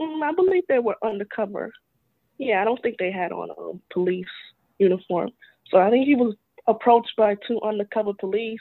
mm, 0.00 0.22
I 0.22 0.32
believe 0.32 0.64
they 0.68 0.78
were 0.78 0.96
undercover. 1.02 1.72
Yeah, 2.38 2.60
I 2.60 2.64
don't 2.64 2.82
think 2.82 2.98
they 2.98 3.10
had 3.10 3.32
on 3.32 3.50
a 3.50 3.94
police 3.94 4.26
uniform. 4.78 5.30
So 5.70 5.78
I 5.78 5.90
think 5.90 6.06
he 6.06 6.14
was 6.14 6.34
approached 6.68 7.12
by 7.16 7.36
two 7.46 7.60
undercover 7.62 8.12
police. 8.14 8.60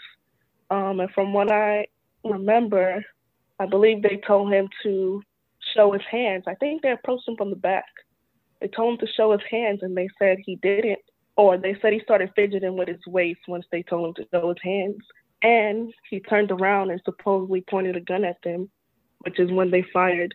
Um, 0.70 1.00
and 1.00 1.12
from 1.12 1.34
what 1.34 1.52
I 1.52 1.88
remember, 2.24 3.04
I 3.60 3.66
believe 3.66 4.02
they 4.02 4.20
told 4.26 4.52
him 4.52 4.68
to 4.84 5.22
show 5.76 5.92
his 5.92 6.02
hands. 6.10 6.44
I 6.48 6.56
think 6.56 6.82
they 6.82 6.92
approached 6.92 7.28
him 7.28 7.38
from 7.38 7.50
the 7.50 7.56
back. 7.56 7.86
They 8.62 8.68
told 8.68 8.94
him 8.94 9.06
to 9.06 9.14
show 9.14 9.32
his 9.32 9.42
hands, 9.50 9.80
and 9.82 9.96
they 9.96 10.10
said 10.20 10.38
he 10.40 10.56
didn't. 10.58 11.00
Or 11.38 11.58
they 11.58 11.76
said 11.82 11.94
he 11.94 12.00
started 12.00 12.32
fidgeting 12.36 12.78
with 12.78 12.88
his 12.88 13.06
waist 13.08 13.42
once 13.48 13.66
they 13.72 13.84
told 13.84 14.08
him 14.08 14.24
to 14.24 14.30
show 14.32 14.50
his 14.50 14.58
hands. 14.64 14.98
And 15.42 15.94
he 16.10 16.20
turned 16.22 16.52
around 16.52 16.92
and 16.92 17.02
supposedly 17.04 17.62
pointed 17.62 17.96
a 17.96 18.02
gun 18.02 18.24
at 18.24 18.38
them, 18.44 18.70
which 19.20 19.40
is 19.40 19.52
when 19.52 19.70
they 19.70 19.84
fired. 19.94 20.34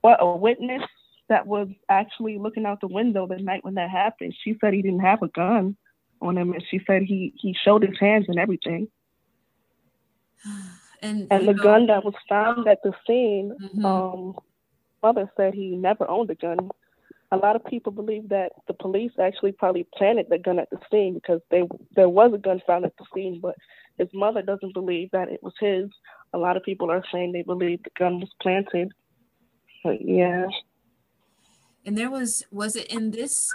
What 0.00 0.18
a 0.20 0.36
witness 0.36 0.82
that 1.28 1.46
was 1.46 1.68
actually 1.88 2.38
looking 2.38 2.66
out 2.66 2.80
the 2.80 2.88
window 2.88 3.26
the 3.26 3.36
night 3.36 3.64
when 3.64 3.74
that 3.74 3.88
happened. 3.88 4.34
She 4.42 4.56
said 4.60 4.74
he 4.74 4.82
didn't 4.82 5.00
have 5.00 5.22
a 5.22 5.28
gun 5.28 5.76
on 6.22 6.38
him, 6.38 6.52
and 6.52 6.64
she 6.70 6.80
said 6.86 7.02
he 7.02 7.34
he 7.36 7.54
showed 7.64 7.82
his 7.82 7.98
hands 7.98 8.26
and 8.28 8.38
everything. 8.38 8.88
And, 11.04 11.26
and 11.32 11.48
the 11.48 11.52
know, 11.52 11.62
gun 11.64 11.86
that 11.88 12.04
was 12.04 12.14
found 12.28 12.68
at 12.68 12.78
the 12.84 12.92
scene, 13.04 13.56
mm-hmm. 13.60 13.84
um, 13.84 14.36
mother 15.02 15.28
said 15.36 15.52
he 15.52 15.74
never 15.74 16.08
owned 16.08 16.30
a 16.30 16.36
gun. 16.36 16.70
A 17.32 17.36
lot 17.36 17.56
of 17.56 17.64
people 17.64 17.90
believe 17.90 18.28
that 18.28 18.52
the 18.68 18.74
police 18.74 19.10
actually 19.20 19.50
probably 19.50 19.84
planted 19.96 20.26
the 20.30 20.38
gun 20.38 20.60
at 20.60 20.70
the 20.70 20.78
scene 20.92 21.14
because 21.14 21.40
they 21.50 21.64
there 21.96 22.08
was 22.08 22.32
a 22.32 22.38
gun 22.38 22.62
found 22.68 22.84
at 22.84 22.96
the 22.98 23.04
scene, 23.12 23.40
but 23.40 23.56
his 23.98 24.08
mother 24.14 24.42
doesn't 24.42 24.74
believe 24.74 25.10
that 25.10 25.28
it 25.28 25.42
was 25.42 25.54
his. 25.58 25.90
A 26.34 26.38
lot 26.38 26.56
of 26.56 26.62
people 26.62 26.90
are 26.90 27.02
saying 27.12 27.32
they 27.32 27.42
believe 27.42 27.82
the 27.82 27.90
gun 27.98 28.20
was 28.20 28.30
planted. 28.40 28.92
But 29.82 30.02
yeah. 30.02 30.46
And 31.84 31.98
there 31.98 32.10
was 32.10 32.44
was 32.52 32.76
it 32.76 32.86
in 32.92 33.10
this 33.10 33.52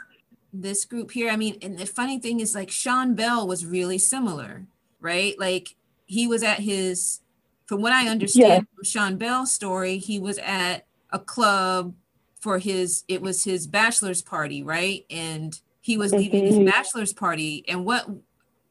this 0.62 0.86
group 0.86 1.12
here. 1.12 1.30
I 1.30 1.36
mean, 1.36 1.58
and 1.62 1.78
the 1.78 1.86
funny 1.86 2.20
thing 2.20 2.40
is 2.40 2.56
like 2.56 2.72
Sean 2.72 3.16
Bell 3.16 3.48
was 3.48 3.66
really 3.66 3.98
similar, 3.98 4.66
right? 5.00 5.38
Like 5.40 5.76
he 6.06 6.28
was 6.28 6.44
at 6.44 6.60
his, 6.60 7.22
from 7.66 7.82
what 7.82 7.94
I 7.94 8.08
understand 8.08 8.48
yeah. 8.48 8.76
from 8.76 8.84
Sean 8.84 9.18
Bell's 9.18 9.52
story, 9.52 9.98
he 9.98 10.20
was 10.20 10.38
at 10.40 10.86
a 11.12 11.20
club 11.20 11.94
for 12.40 12.60
his, 12.60 13.04
it 13.08 13.22
was 13.22 13.44
his 13.44 13.68
bachelor's 13.68 14.22
party, 14.22 14.64
right? 14.64 15.06
And 15.10 15.60
he 15.82 15.98
was 15.98 16.14
leaving 16.14 16.46
his 16.46 16.56
mm-hmm. 16.56 16.66
bachelor's 16.66 17.14
party. 17.14 17.64
And 17.68 17.86
what 17.86 18.08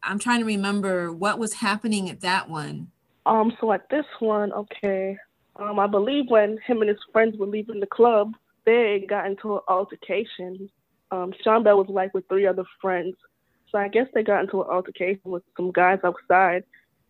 I'm 0.02 0.18
trying 0.18 0.40
to 0.40 0.46
remember 0.46 1.12
what 1.12 1.38
was 1.38 1.54
happening 1.54 2.08
at 2.10 2.20
that 2.20 2.48
one. 2.48 2.90
Um, 3.26 3.52
so 3.60 3.72
at 3.72 3.88
this 3.90 4.06
one, 4.20 4.52
okay, 4.52 5.16
um, 5.56 5.78
I 5.78 5.86
believe 5.86 6.26
when 6.28 6.58
him 6.66 6.80
and 6.80 6.88
his 6.88 6.98
friends 7.12 7.36
were 7.36 7.46
leaving 7.46 7.80
the 7.80 7.86
club, 7.86 8.34
they 8.64 9.04
got 9.08 9.26
into 9.26 9.54
an 9.54 9.60
altercation. 9.68 10.70
Um, 11.10 11.32
Sean 11.42 11.62
Bell 11.62 11.78
was 11.78 11.88
like 11.88 12.12
with 12.14 12.28
three 12.28 12.46
other 12.46 12.64
friends. 12.80 13.14
So 13.70 13.78
I 13.78 13.88
guess 13.88 14.06
they 14.14 14.22
got 14.22 14.42
into 14.42 14.62
an 14.62 14.68
altercation 14.70 15.30
with 15.30 15.42
some 15.56 15.72
guys 15.72 15.98
outside. 16.04 16.64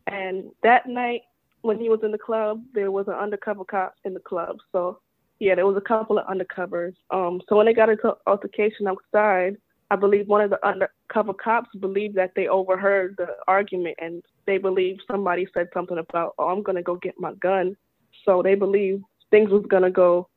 And 0.07 0.50
that 0.62 0.88
night, 0.88 1.23
when 1.62 1.79
he 1.79 1.88
was 1.88 2.00
in 2.03 2.12
the 2.12 2.19
club, 2.19 2.62
there 2.75 2.91
was 2.91 3.09
an 3.09 3.15
undercover 3.15 3.65
cop 3.65 3.95
in 4.05 4.15
the 4.15 4.21
club. 4.21 4.59
So 4.73 5.00
yeah, 5.38 5.55
there 5.55 5.67
was 5.67 5.76
a 5.76 5.81
couple 5.81 6.19
of 6.19 6.26
undercovers. 6.26 6.95
Um, 7.11 7.43
so 7.49 7.57
when 7.57 7.67
they 7.67 7.75
got 7.75 7.91
into 7.91 8.17
altercation 8.26 8.87
outside, 8.87 9.57
I 9.91 9.97
believe 9.97 10.26
one 10.26 10.41
of 10.41 10.50
the 10.50 10.67
undercover 10.67 11.35
cops 11.35 11.71
believed 11.79 12.17
that 12.17 12.33
they 12.35 12.49
overheard 12.49 13.15
the 13.19 13.29
argument 13.47 13.97
and 14.00 14.23
they 14.47 14.59
believed 14.59 15.03
somebody 15.11 15.47
said 15.55 15.69
something 15.73 15.99
about, 15.99 16.35
oh, 16.38 16.49
I'm 16.49 16.62
to 16.76 16.83
go 16.83 16.97
get 16.97 17.15
my 17.19 17.35
gun. 17.35 17.76
So 18.25 18.43
they 18.43 18.55
believe 18.55 19.03
things 19.31 19.50
was 19.50 19.65
to 19.83 19.91
go 19.91 20.29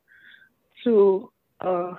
to 0.84 1.32
a 1.62 1.94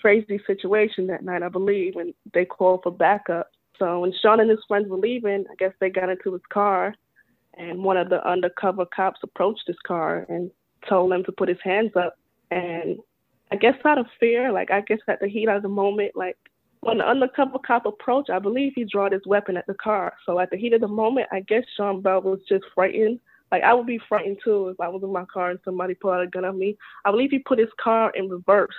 crazy 0.00 0.40
situation 0.46 1.06
that 1.08 1.24
night, 1.24 1.42
I 1.42 1.48
believe, 1.48 1.96
and 1.96 2.14
they 2.32 2.44
called 2.44 2.80
for 2.82 2.92
backup. 2.92 3.50
So 3.78 4.00
when 4.00 4.12
Sean 4.22 4.40
and 4.40 4.50
his 4.50 4.64
friends 4.66 4.88
were 4.88 4.96
leaving, 4.96 5.44
I 5.50 5.54
guess 5.58 5.72
they 5.80 5.90
got 5.90 6.08
into 6.08 6.32
his 6.32 6.42
car 6.52 6.94
and 7.56 7.82
one 7.82 7.96
of 7.96 8.10
the 8.10 8.26
undercover 8.28 8.84
cops 8.86 9.20
approached 9.22 9.64
his 9.66 9.78
car 9.86 10.26
and 10.28 10.50
told 10.88 11.12
him 11.12 11.24
to 11.24 11.32
put 11.32 11.48
his 11.48 11.58
hands 11.64 11.92
up. 11.96 12.18
And 12.50 12.98
I 13.50 13.56
guess 13.56 13.74
out 13.84 13.98
of 13.98 14.06
fear, 14.20 14.52
like 14.52 14.70
I 14.70 14.82
guess 14.82 14.98
at 15.08 15.20
the 15.20 15.28
heat 15.28 15.48
of 15.48 15.62
the 15.62 15.68
moment, 15.68 16.12
like 16.14 16.36
when 16.80 16.98
the 16.98 17.08
undercover 17.08 17.58
cop 17.66 17.86
approached, 17.86 18.30
I 18.30 18.38
believe 18.38 18.72
he 18.74 18.84
drew 18.84 19.10
his 19.10 19.26
weapon 19.26 19.56
at 19.56 19.66
the 19.66 19.74
car. 19.74 20.12
So 20.26 20.38
at 20.38 20.50
the 20.50 20.56
heat 20.56 20.74
of 20.74 20.82
the 20.82 20.88
moment, 20.88 21.28
I 21.32 21.40
guess 21.40 21.64
Sean 21.76 22.02
Bell 22.02 22.20
was 22.20 22.40
just 22.48 22.64
frightened. 22.74 23.20
Like 23.50 23.62
I 23.62 23.72
would 23.72 23.86
be 23.86 24.00
frightened 24.08 24.38
too 24.44 24.68
if 24.68 24.80
I 24.80 24.88
was 24.88 25.02
in 25.02 25.12
my 25.12 25.24
car 25.24 25.50
and 25.50 25.60
somebody 25.64 25.94
pulled 25.94 26.14
out 26.14 26.22
a 26.22 26.26
gun 26.26 26.44
on 26.44 26.58
me. 26.58 26.76
I 27.04 27.10
believe 27.10 27.30
he 27.30 27.38
put 27.38 27.58
his 27.58 27.68
car 27.82 28.12
in 28.14 28.28
reverse, 28.28 28.74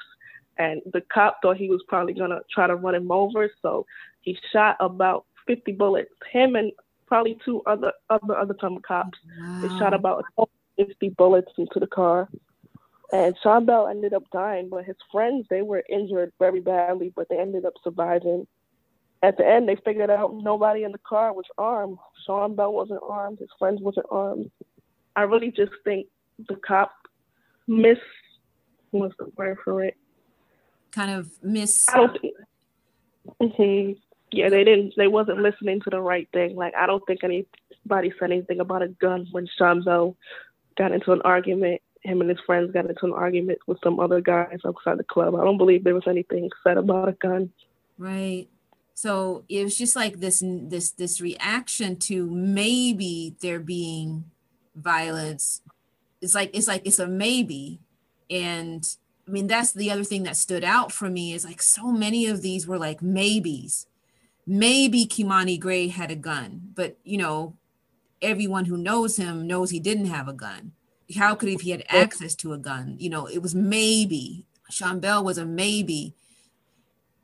and 0.57 0.81
the 0.91 1.01
cop 1.01 1.41
thought 1.41 1.57
he 1.57 1.69
was 1.69 1.83
probably 1.87 2.13
gonna 2.13 2.41
try 2.51 2.67
to 2.67 2.75
run 2.75 2.95
him 2.95 3.11
over. 3.11 3.51
So 3.61 3.85
he 4.21 4.37
shot 4.51 4.77
about 4.79 5.25
50 5.47 5.71
bullets. 5.73 6.11
Him 6.31 6.55
and 6.55 6.71
probably 7.05 7.39
two 7.43 7.61
other 7.65 7.93
other 8.09 8.37
other 8.37 8.53
cops. 8.53 9.17
Oh, 9.41 9.41
wow. 9.41 9.61
They 9.61 9.67
shot 9.79 9.93
about 9.93 10.25
50 10.77 11.09
bullets 11.09 11.51
into 11.57 11.79
the 11.79 11.87
car. 11.87 12.29
And 13.11 13.35
Sean 13.41 13.65
Bell 13.65 13.87
ended 13.87 14.13
up 14.13 14.29
dying, 14.31 14.67
but 14.69 14.83
his 14.83 14.97
friends, 15.11 15.47
they 15.49 15.61
were 15.61 15.83
injured 15.89 16.33
very 16.39 16.59
badly, 16.59 17.13
but 17.15 17.29
they 17.29 17.39
ended 17.39 17.65
up 17.65 17.73
surviving. 17.81 18.45
At 19.23 19.37
the 19.37 19.47
end, 19.47 19.67
they 19.67 19.77
figured 19.77 20.09
out 20.09 20.35
nobody 20.35 20.83
in 20.83 20.91
the 20.91 20.99
car 20.99 21.33
was 21.33 21.45
armed. 21.57 21.97
Sean 22.25 22.55
Bell 22.55 22.73
wasn't 22.73 22.99
armed. 23.07 23.39
His 23.39 23.49
friends 23.57 23.81
wasn't 23.81 24.07
armed. 24.11 24.51
I 25.15 25.21
really 25.21 25.51
just 25.51 25.71
think 25.85 26.07
the 26.49 26.55
cop 26.55 26.91
miss, 27.65 27.97
what's 28.91 29.15
the 29.17 29.31
word 29.37 29.57
for 29.63 29.83
it? 29.83 29.95
Kind 30.91 31.11
of 31.11 31.31
miss. 31.43 31.87
I 31.89 31.97
don't 31.97 32.17
mm-hmm. 33.41 33.91
Yeah, 34.31 34.49
they 34.49 34.63
didn't, 34.65 34.93
they 34.97 35.07
wasn't 35.07 35.39
listening 35.39 35.79
to 35.81 35.89
the 35.89 36.01
right 36.01 36.27
thing. 36.33 36.55
Like, 36.55 36.73
I 36.75 36.85
don't 36.85 37.03
think 37.07 37.23
anybody 37.23 38.13
said 38.19 38.31
anything 38.31 38.59
about 38.59 38.81
a 38.81 38.89
gun 38.89 39.27
when 39.31 39.47
Bell 39.57 40.15
got 40.77 40.91
into 40.91 41.13
an 41.13 41.21
argument 41.23 41.81
him 42.07 42.21
and 42.21 42.29
his 42.29 42.39
friends 42.45 42.71
got 42.71 42.89
into 42.89 43.05
an 43.05 43.13
argument 43.13 43.59
with 43.67 43.77
some 43.83 43.99
other 43.99 44.21
guys 44.21 44.59
outside 44.65 44.97
the 44.97 45.03
club. 45.03 45.35
I 45.35 45.43
don't 45.43 45.57
believe 45.57 45.83
there 45.83 45.93
was 45.93 46.07
anything 46.07 46.49
said 46.63 46.77
about 46.77 47.09
a 47.09 47.13
gun. 47.13 47.51
Right. 47.97 48.47
So 48.93 49.43
it 49.49 49.63
was 49.63 49.77
just 49.77 49.95
like 49.95 50.19
this 50.19 50.41
this 50.43 50.91
this 50.91 51.21
reaction 51.21 51.97
to 51.97 52.29
maybe 52.29 53.35
there 53.41 53.59
being 53.59 54.25
violence. 54.75 55.61
It's 56.21 56.33
like 56.33 56.49
it's 56.53 56.67
like 56.67 56.81
it's 56.85 56.99
a 56.99 57.07
maybe. 57.07 57.79
And 58.29 58.87
I 59.27 59.31
mean 59.31 59.47
that's 59.47 59.73
the 59.73 59.91
other 59.91 60.03
thing 60.03 60.23
that 60.23 60.37
stood 60.37 60.63
out 60.63 60.91
for 60.91 61.09
me 61.09 61.33
is 61.33 61.43
like 61.43 61.61
so 61.61 61.91
many 61.91 62.27
of 62.27 62.41
these 62.41 62.67
were 62.67 62.77
like 62.77 63.01
maybes. 63.01 63.87
Maybe 64.45 65.05
Kimani 65.05 65.59
Grey 65.59 65.89
had 65.89 66.11
a 66.11 66.15
gun, 66.15 66.71
but 66.73 66.97
you 67.03 67.17
know, 67.17 67.55
everyone 68.21 68.65
who 68.65 68.77
knows 68.77 69.17
him 69.17 69.45
knows 69.45 69.69
he 69.69 69.79
didn't 69.79 70.05
have 70.05 70.27
a 70.27 70.33
gun 70.33 70.71
how 71.15 71.35
could 71.35 71.49
if 71.49 71.61
he 71.61 71.71
had 71.71 71.83
access 71.89 72.35
to 72.35 72.53
a 72.53 72.57
gun? 72.57 72.95
You 72.99 73.09
know, 73.09 73.27
it 73.27 73.41
was 73.41 73.55
maybe. 73.55 74.45
Sean 74.69 74.99
Bell 74.99 75.23
was 75.23 75.37
a 75.37 75.45
maybe. 75.45 76.13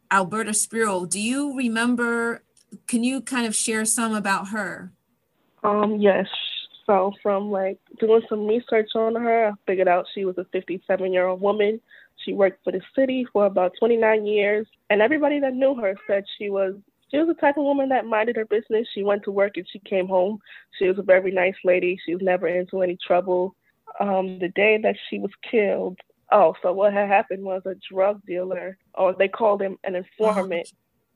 Alberta 0.10 0.54
Spiro, 0.54 1.06
do 1.06 1.20
you 1.20 1.58
remember? 1.58 2.44
Can 2.88 3.04
you 3.04 3.22
kind 3.22 3.46
of 3.46 3.56
share 3.56 3.84
some 3.84 4.14
about 4.14 4.50
her? 4.50 4.92
Um, 5.64 5.98
yes. 5.98 6.28
So 6.86 7.13
from 7.22 7.50
like 7.52 7.80
doing 8.00 8.22
some 8.28 8.46
research 8.48 8.90
on 8.96 9.16
her, 9.16 9.48
I 9.48 9.52
figured 9.66 9.88
out 9.88 10.06
she 10.13 10.25
was 10.25 10.38
a 10.38 10.46
57 10.52 11.13
year 11.13 11.28
old 11.28 11.42
woman. 11.42 11.80
She 12.25 12.34
worked 12.34 12.63
for 12.63 12.72
the 12.72 12.82
city 12.96 13.25
for 13.32 13.46
about 13.46 13.74
29 13.80 14.25
years, 14.25 14.68
and 14.90 15.02
everybody 15.02 15.40
that 15.40 15.56
knew 15.56 15.75
her 15.75 15.96
said 16.08 16.25
she 16.38 16.50
was 16.50 16.75
she 17.10 17.18
was 17.20 17.28
the 17.28 17.36
type 17.36 17.58
of 17.58 17.63
woman 17.63 17.90
that 17.90 18.06
minded 18.06 18.36
her 18.38 18.46
business. 18.46 18.88
She 18.94 19.04
went 19.04 19.24
to 19.24 19.32
work 19.32 19.58
and 19.58 19.68
she 19.72 19.80
came 19.80 20.08
home. 20.08 20.40
She 20.80 20.88
was 20.88 20.98
a 20.98 21.04
very 21.04 21.32
nice 21.32 21.56
lady. 21.63 22.00
She 22.04 22.16
was 22.16 22.24
never 22.24 22.48
into 22.48 22.82
any 22.82 22.98
trouble 23.06 23.56
um, 24.00 24.40
the 24.40 24.50
day 24.50 24.80
that 24.82 24.96
she 25.10 25.20
was 25.20 25.32
killed. 25.50 26.00
Oh, 26.32 26.56
so 26.63 26.74
what 26.74 26.94
had 26.94 27.08
happened 27.08 27.44
was 27.44 27.62
a 27.66 27.75
drug 27.92 28.25
dealer, 28.25 28.78
or 28.96 29.13
they 29.13 29.28
called 29.28 29.62
him 29.62 29.78
an 29.84 29.96
informant. 29.96 30.72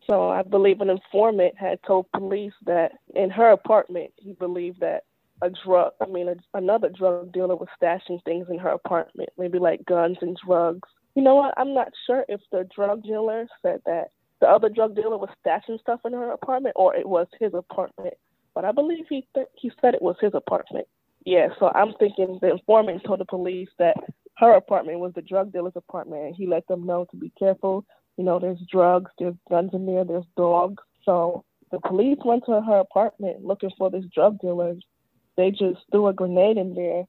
So 0.06 0.30
I 0.30 0.44
believe 0.44 0.82
an 0.82 0.92
informant 0.92 1.58
had 1.58 1.80
told 1.82 2.12
police 2.12 2.54
that 2.66 2.92
in 3.16 3.32
her 3.32 3.50
apartment, 3.50 4.12
he 4.18 4.34
believed 4.34 4.80
that 4.82 5.04
a 5.42 5.50
drug, 5.66 5.92
I 6.02 6.08
mean, 6.08 6.30
a, 6.30 6.36
another 6.54 6.90
drug 6.90 7.32
dealer 7.32 7.56
was 7.56 7.68
stashing 7.82 8.24
things 8.24 8.48
in 8.50 8.60
her 8.60 8.70
apartment, 8.70 9.30
maybe 9.38 9.60
like 9.60 9.86
guns 9.86 10.18
and 10.22 10.38
drugs. 10.46 10.88
You 11.16 11.24
know 11.24 11.36
what? 11.36 11.54
I'm 11.58 11.74
not 11.74 11.90
sure 12.06 12.26
if 12.28 12.42
the 12.52 12.68
drug 12.76 13.04
dealer 13.04 13.48
said 13.62 13.82
that 13.86 14.12
the 14.40 14.48
other 14.48 14.70
drug 14.70 14.96
dealer 14.96 15.18
was 15.18 15.30
stashing 15.46 15.80
stuff 15.80 16.02
in 16.06 16.14
her 16.14 16.32
apartment 16.32 16.76
or 16.76 16.96
it 16.96 17.08
was 17.08 17.28
his 17.40 17.54
apartment. 17.54 18.14
But 18.54 18.66
I 18.66 18.72
believe 18.72 19.06
he 19.10 19.28
th- 19.36 19.48
he 19.56 19.72
said 19.82 19.94
it 19.94 20.02
was 20.02 20.16
his 20.22 20.34
apartment 20.34 20.88
yeah, 21.28 21.50
so 21.60 21.70
I'm 21.76 21.94
thinking 22.00 22.40
the 22.42 22.52
informant 22.52 23.04
told 23.04 23.20
the 23.20 23.26
police 23.26 23.68
that 23.80 23.98
her 24.38 24.54
apartment 24.54 25.00
was 25.00 25.12
the 25.14 25.22
drug 25.22 25.52
dealer's 25.52 25.74
apartment, 25.76 26.24
and 26.24 26.34
he 26.34 26.48
let 26.48 26.66
them 26.68 26.86
know 26.86 27.06
to 27.12 27.18
be 27.18 27.34
careful. 27.38 27.84
You 28.16 28.24
know, 28.24 28.40
there's 28.40 28.62
drugs, 28.72 29.12
there's 29.20 29.36
guns 29.50 29.72
in 29.74 29.86
there, 29.86 30.06
there's 30.06 30.24
dogs. 30.38 30.82
So 31.04 31.44
the 31.70 31.82
police 31.82 32.18
went 32.24 32.46
to 32.46 32.62
her 32.62 32.78
apartment 32.78 33.44
looking 33.44 33.72
for 33.78 33.92
this 33.92 34.06
drug 34.16 34.40
dealer. 34.40 34.76
They 35.38 35.52
just 35.52 35.80
threw 35.92 36.08
a 36.08 36.14
grenade 36.14 36.58
in 36.58 36.74
there, 36.74 37.06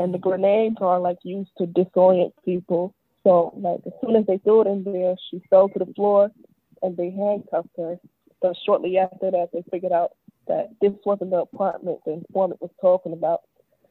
and 0.00 0.12
the 0.12 0.18
grenades 0.18 0.76
are 0.80 0.98
like 0.98 1.18
used 1.22 1.50
to 1.58 1.66
disorient 1.66 2.32
people. 2.44 2.94
So 3.24 3.52
like 3.56 3.80
as 3.86 3.92
soon 4.00 4.16
as 4.16 4.26
they 4.26 4.38
threw 4.38 4.62
it 4.62 4.66
in 4.66 4.84
there, 4.84 5.14
she 5.30 5.42
fell 5.50 5.68
to 5.68 5.78
the 5.78 5.92
floor, 5.94 6.30
and 6.82 6.96
they 6.96 7.10
handcuffed 7.10 7.76
her. 7.76 7.98
But 8.40 8.56
shortly 8.64 8.98
after 8.98 9.30
that, 9.30 9.48
they 9.52 9.64
figured 9.70 9.92
out 9.92 10.12
that 10.46 10.70
this 10.80 10.92
wasn't 11.04 11.30
the 11.30 11.38
apartment 11.38 12.00
the 12.04 12.12
informant 12.12 12.60
was 12.60 12.70
talking 12.80 13.12
about. 13.12 13.40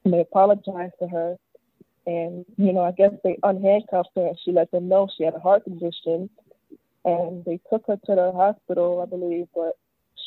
And 0.04 0.14
they 0.14 0.22
apologized 0.22 0.94
to 1.00 1.08
her. 1.08 1.36
And, 2.06 2.46
you 2.58 2.72
know, 2.72 2.82
I 2.82 2.92
guess 2.92 3.12
they 3.24 3.38
unhandcuffed 3.44 4.16
her 4.16 4.28
and 4.28 4.40
she 4.44 4.52
let 4.52 4.72
them 4.72 4.88
know 4.88 5.10
she 5.16 5.24
had 5.24 5.36
a 5.36 5.40
heart 5.40 5.66
condition. 5.66 6.30
And 7.04 7.44
they 7.46 7.60
took 7.70 7.86
her 7.88 7.98
to 7.98 8.16
the 8.16 8.32
hospital, 8.34 9.02
I 9.02 9.10
believe. 9.10 9.48
But 9.54 9.74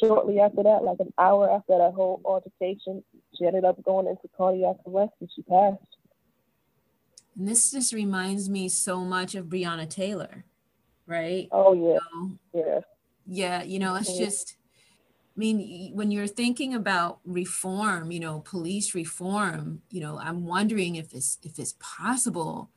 shortly 0.01 0.41
after 0.41 0.63
that, 0.63 0.83
like 0.83 1.01
an 1.01 1.13
hour 1.19 1.51
after 1.51 1.79
that 1.79 1.93
whole 1.95 2.21
altercation, 2.25 3.05
she 3.37 3.47
ended 3.47 3.65
up 3.65 3.83
going 3.85 4.07
into 4.07 4.29
cardiac 4.37 4.77
arrest 4.87 5.13
and 5.21 5.31
she 5.35 5.43
passed. 5.43 5.79
And 7.39 7.49
this 7.49 7.71
just 7.71 7.93
reminds 7.93 8.49
me 8.49 8.69
so 8.69 9.01
much 9.01 9.35
of 9.35 9.47
Breonna 9.47 9.89
Taylor, 9.89 10.45
right? 11.07 11.49
Oh, 11.53 11.73
yeah. 11.73 11.99
Know? 12.15 12.39
Yeah. 12.53 12.81
Yeah, 13.27 13.63
you 13.63 13.79
know, 13.79 13.95
it's 13.95 14.11
mm-hmm. 14.11 14.25
just 14.25 14.57
I 15.37 15.39
mean, 15.39 15.93
when 15.95 16.11
you're 16.11 16.27
thinking 16.27 16.75
about 16.75 17.21
reform, 17.25 18.11
you 18.11 18.21
know, 18.21 18.41
police 18.41 18.95
reform, 18.95 19.83
you 19.91 20.01
know, 20.01 20.19
I'm 20.19 20.45
wondering 20.45 20.97
if 20.97 21.15
it's 21.15 21.39
if 21.43 21.59
it's 21.59 21.77
possible 21.79 22.71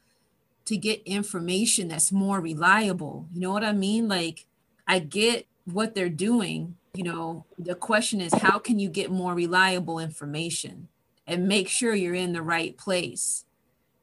to 0.66 0.78
get 0.78 1.02
information 1.04 1.88
that's 1.88 2.12
more 2.12 2.40
reliable. 2.40 3.28
You 3.34 3.42
know 3.42 3.52
what 3.52 3.64
I 3.64 3.74
mean? 3.74 4.08
Like 4.08 4.46
I 4.88 5.00
get 5.00 5.48
what 5.66 5.96
they're 5.96 6.10
doing, 6.10 6.78
you 6.94 7.04
know, 7.04 7.46
the 7.58 7.76
question 7.76 8.22
is 8.22 8.34
how 8.34 8.60
can 8.60 8.80
you 8.80 8.90
get 8.90 9.12
more 9.12 9.34
reliable 9.34 10.00
information 10.00 10.88
and 11.26 11.48
make 11.48 11.68
sure 11.68 11.94
you're 11.94 12.14
in 12.14 12.34
the 12.34 12.42
right 12.42 12.78
place? 12.78 13.46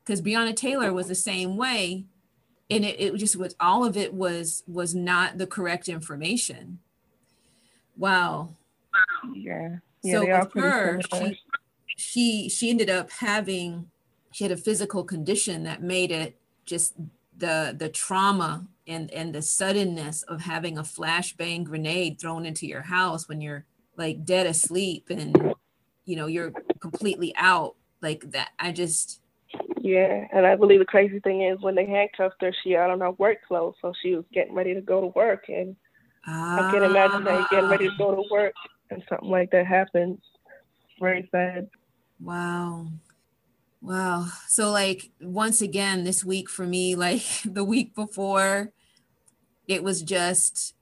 Because 0.05 0.21
Breonna 0.21 0.57
Taylor 0.57 0.93
was 0.93 1.09
the 1.09 1.15
same 1.15 1.57
way. 1.57 2.05
And 2.69 2.85
it, 2.85 3.01
it 3.01 3.15
just 3.17 3.37
was 3.37 3.57
all 3.59 3.85
of 3.85 3.97
it 3.97 4.15
was 4.15 4.63
was 4.69 4.95
not 4.95 5.39
the 5.39 5.47
correct 5.47 5.89
information 5.89 6.79
Wow. 8.01 8.57
Yeah. 9.35 9.77
yeah 10.03 10.13
so 10.13 10.47
with 10.55 10.65
her, 10.65 11.01
she, 11.13 11.39
she 11.97 12.49
she 12.49 12.71
ended 12.71 12.89
up 12.89 13.11
having 13.11 13.91
she 14.33 14.45
had 14.45 14.53
a 14.53 14.57
physical 14.57 15.05
condition 15.05 15.65
that 15.65 15.83
made 15.83 16.11
it 16.11 16.37
just 16.65 16.95
the 17.41 17.75
the 17.77 17.89
trauma 17.89 18.67
and 18.87 19.11
and 19.11 19.35
the 19.35 19.43
suddenness 19.43 20.23
of 20.25 20.41
having 20.41 20.79
a 20.79 20.83
flashbang 20.83 21.65
grenade 21.65 22.21
thrown 22.21 22.47
into 22.47 22.67
your 22.67 22.83
house 22.83 23.29
when 23.29 23.41
you're 23.41 23.65
like 23.97 24.25
dead 24.25 24.47
asleep 24.47 25.07
and 25.11 25.55
you 26.05 26.17
know 26.17 26.27
you're 26.27 26.53
completely 26.81 27.35
out 27.37 27.75
like 28.01 28.31
that 28.31 28.51
i 28.59 28.71
just 28.71 29.21
yeah 29.81 30.27
and 30.33 30.47
i 30.47 30.55
believe 30.55 30.79
the 30.79 30.85
crazy 30.85 31.21
thing 31.21 31.43
is 31.43 31.61
when 31.61 31.75
they 31.75 31.87
handcuffed 31.87 32.41
her 32.41 32.53
she 32.63 32.73
had 32.73 32.91
on 32.91 33.01
her 33.01 33.11
work 33.13 33.39
clothes 33.47 33.75
so 33.83 33.93
she 34.03 34.15
was 34.15 34.25
getting 34.33 34.55
ready 34.55 34.75
to 34.75 34.81
go 34.81 35.01
to 35.01 35.09
work 35.09 35.45
and 35.49 35.77
i 36.27 36.63
can 36.71 36.83
imagine 36.83 37.25
that 37.25 37.49
getting 37.51 37.69
ready 37.69 37.89
to 37.89 37.97
go 37.97 38.15
to 38.15 38.25
work 38.31 38.55
and 38.91 39.03
something 39.09 39.29
like 39.29 39.51
that 39.53 39.67
happens. 39.67 40.19
Very 41.01 41.29
sad. 41.31 41.69
Ah, 41.73 41.77
wow 42.21 42.87
wow. 43.81 44.27
So 44.49 44.71
like 44.71 45.11
once 45.21 45.61
again 45.61 46.05
this 46.05 46.25
week 46.25 46.49
for 46.49 46.67
me 46.67 46.95
like 47.07 47.25
the 47.45 47.65
week 47.65 47.95
before 47.95 48.73
it 49.67 49.83
was 49.83 50.03
just 50.03 50.75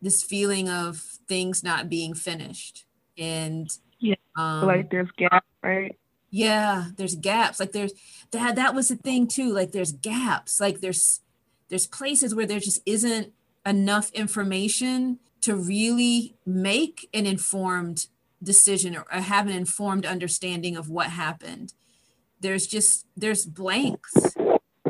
this 0.00 0.22
feeling 0.22 0.68
of 0.68 0.98
things 1.28 1.62
not 1.62 1.88
being 1.88 2.14
finished 2.14 2.86
and 3.16 3.70
yeah. 4.00 4.16
um, 4.36 4.66
like 4.66 4.90
there's 4.90 5.10
gaps 5.16 5.46
right? 5.62 5.96
Yeah 6.30 6.86
there's 6.96 7.14
gaps. 7.14 7.60
Like 7.60 7.72
there's 7.72 7.92
that 8.30 8.56
that 8.56 8.74
was 8.74 8.88
the 8.88 8.96
thing 8.96 9.28
too. 9.28 9.52
Like 9.52 9.72
there's 9.72 9.92
gaps. 9.92 10.60
Like 10.60 10.80
there's 10.80 11.20
there's 11.68 11.86
places 11.86 12.34
where 12.34 12.46
there 12.46 12.60
just 12.60 12.80
isn't 12.86 13.32
enough 13.64 14.10
information 14.12 15.18
to 15.42 15.56
really 15.56 16.34
make 16.44 17.08
an 17.12 17.26
informed 17.26 18.06
decision 18.42 18.96
or 18.96 19.04
have 19.10 19.46
an 19.46 19.52
informed 19.52 20.04
understanding 20.04 20.76
of 20.76 20.88
what 20.88 21.08
happened 21.08 21.74
there's 22.42 22.66
just 22.66 23.06
there's 23.16 23.46
blanks 23.46 24.12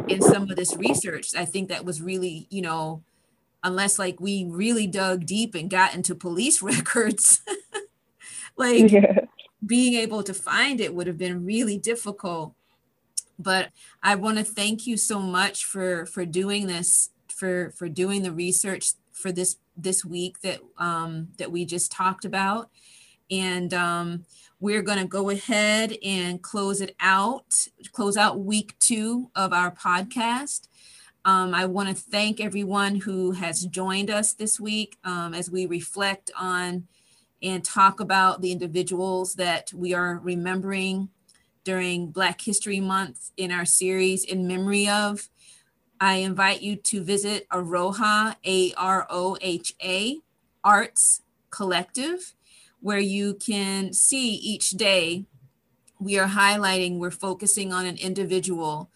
in 0.09 0.21
some 0.21 0.51
of 0.51 0.57
this 0.57 0.75
research 0.77 1.35
i 1.37 1.45
think 1.45 1.69
that 1.69 1.85
was 1.85 2.03
really 2.03 2.47
you 2.51 2.63
know 2.63 3.03
unless 3.63 3.99
like 3.99 4.19
we 4.19 4.45
really 4.49 4.87
dug 4.87 5.25
deep 5.25 5.55
and 5.55 5.71
got 5.71 5.95
into 5.95 6.15
police 6.15 6.61
records 6.73 7.43
like 8.57 8.91
yeah. 8.91 9.21
being 9.65 9.95
able 9.95 10.23
to 10.23 10.35
find 10.35 10.81
it 10.81 10.95
would 10.95 11.07
have 11.07 11.19
been 11.19 11.45
really 11.45 11.79
difficult 11.79 12.55
but 13.39 13.69
i 14.03 14.15
want 14.15 14.39
to 14.39 14.45
thank 14.45 14.87
you 14.87 14.97
so 14.97 15.21
much 15.21 15.65
for 15.65 16.07
for 16.07 16.25
doing 16.25 16.67
this 16.67 17.11
for 17.29 17.71
for 17.77 17.89
doing 17.89 18.23
the 18.23 18.33
research 18.33 18.95
for 19.13 19.31
this 19.31 19.57
this 19.77 20.05
week 20.05 20.41
that 20.41 20.61
um 20.79 21.29
that 21.39 21.53
we 21.53 21.65
just 21.65 21.93
talked 21.93 22.25
about 22.25 22.71
and 23.31 23.73
um 23.73 24.25
we're 24.63 24.81
going 24.81 24.99
to 24.99 25.09
go 25.09 25.29
ahead 25.29 25.93
and 26.05 26.41
close 26.41 26.81
it 26.81 26.95
out 27.01 27.67
close 27.91 28.17
out 28.17 28.39
week 28.39 28.79
two 28.79 29.29
of 29.35 29.53
our 29.53 29.73
podcast 29.73 30.69
um, 31.25 31.53
I 31.53 31.67
want 31.67 31.89
to 31.89 31.95
thank 31.95 32.41
everyone 32.41 32.97
who 32.97 33.33
has 33.33 33.67
joined 33.67 34.09
us 34.09 34.33
this 34.33 34.61
week 34.61 34.99
um, 35.05 35.35
as 35.35 35.51
we 35.51 35.67
reflect 35.67 36.31
on 36.39 36.87
and 37.43 37.65
talk 37.65 37.99
about 37.99 38.41
the 38.41 38.53
individuals 38.53 39.35
that 39.35 39.73
we 39.75 39.95
are 39.95 40.21
remembering 40.23 41.09
during 41.65 42.11
Black 42.11 42.41
History 42.41 42.81
Month 42.81 43.31
in 43.37 43.51
our 43.51 43.65
series 43.65 44.25
In 44.25 44.47
Memory 44.47 44.89
of. 44.89 45.29
I 46.01 46.15
invite 46.15 46.63
you 46.63 46.77
to 46.77 47.03
visit 47.03 47.49
Aroha, 47.51 48.37
A 48.45 48.73
R 48.75 49.07
O 49.11 49.37
H 49.41 49.75
A, 49.83 50.19
Arts 50.65 51.23
Collective, 51.51 52.35
where 52.83 52.99
you 52.99 53.35
can 53.35 53.93
see 53.93 54.35
each 54.35 54.71
day 54.71 55.25
we 55.99 56.19
are 56.19 56.29
highlighting, 56.29 56.99
we're 56.99 57.13
focusing 57.13 57.73
on 57.73 57.87
an 57.87 57.97
individual. 57.97 58.91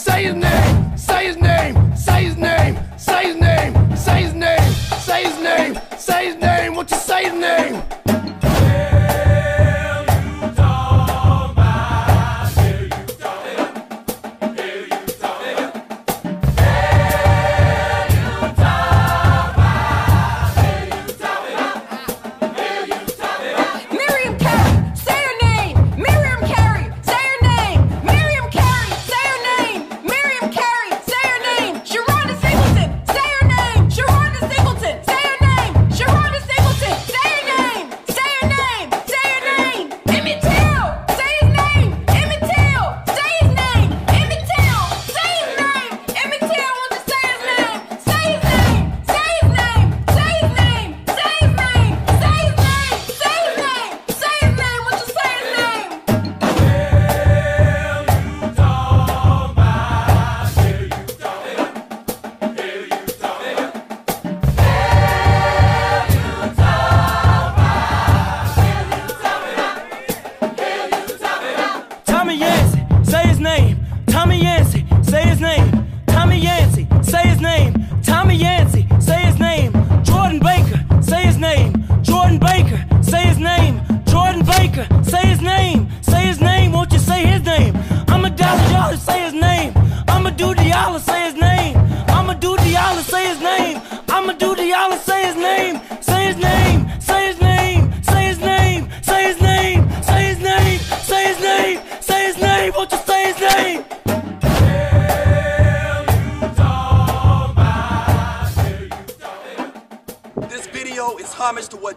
Say 0.00 0.24
his 0.24 0.34
name, 0.34 0.96
say 0.96 1.26
his 1.26 1.36
name, 1.36 1.94
say 1.94 2.24
his 2.24 2.36
name, 2.38 2.78
say 2.96 3.24
his 3.26 3.36
name, 3.36 3.96
say 3.96 4.22
his 4.22 4.32
name, 4.32 4.72
say 4.98 5.24
his 5.24 5.38
name, 5.42 5.78
say 5.98 6.26
his 6.28 6.36
name, 6.36 6.74
What 6.74 6.90
you 6.90 6.96
say 6.96 7.24
his 7.24 7.34
name? 7.34 7.99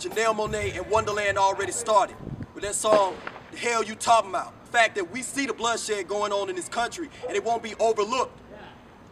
Janelle 0.03 0.35
Monáe 0.35 0.75
and 0.75 0.85
Wondaland 0.87 1.37
already 1.37 1.71
started 1.71 2.17
with 2.53 2.65
that 2.65 2.75
song, 2.75 3.15
The 3.51 3.57
Hell 3.57 3.85
You 3.85 3.95
Talking 3.95 4.31
About. 4.31 4.53
The 4.65 4.71
fact 4.71 4.95
that 4.95 5.09
we 5.09 5.21
see 5.21 5.45
the 5.45 5.53
bloodshed 5.53 6.09
going 6.09 6.33
on 6.33 6.49
in 6.49 6.57
this 6.57 6.67
country 6.67 7.09
and 7.25 7.37
it 7.37 7.45
won't 7.45 7.63
be 7.63 7.73
overlooked. 7.79 8.37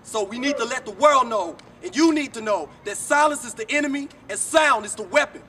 So 0.03 0.21
we 0.21 0.37
need 0.37 0.57
to 0.57 0.65
let 0.65 0.85
the 0.85 0.91
world 0.91 1.29
know, 1.29 1.55
and 1.81 1.95
you 1.95 2.13
need 2.13 2.33
to 2.33 2.41
know, 2.41 2.67
that 2.83 2.97
silence 2.97 3.45
is 3.45 3.53
the 3.53 3.71
enemy 3.71 4.09
and 4.29 4.37
sound 4.37 4.83
is 4.83 4.93
the 4.95 5.03
weapon. 5.03 5.41